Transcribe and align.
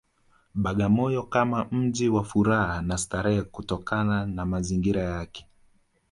Bagamoyo 0.55 1.23
kama 1.23 1.65
mji 1.71 2.09
wa 2.09 2.23
furaha 2.23 2.81
na 2.81 2.97
starehe 2.97 3.41
kutokana 3.41 4.25
na 4.25 4.45
mazingira 4.45 5.01
yake 5.01 5.47